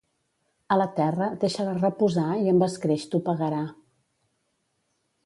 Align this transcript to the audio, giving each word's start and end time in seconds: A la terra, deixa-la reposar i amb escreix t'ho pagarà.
A 0.75 0.77
la 0.81 0.85
terra, 0.99 1.27
deixa-la 1.43 1.75
reposar 1.77 2.25
i 2.45 2.49
amb 2.53 2.65
escreix 2.71 3.05
t'ho 3.13 3.21
pagarà. 3.29 3.61